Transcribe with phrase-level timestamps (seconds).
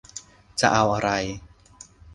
[0.59, 1.09] จะเอาอะไร